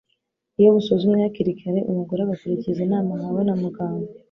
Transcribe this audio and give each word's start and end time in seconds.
iyo 0.59 0.69
busuzumwe 0.75 1.17
hakiri 1.25 1.51
kare 1.61 1.79
umugore 1.91 2.19
agakurikiza 2.23 2.79
inama 2.85 3.11
ahawe 3.15 3.41
na 3.47 3.55
muganga. 3.61 4.09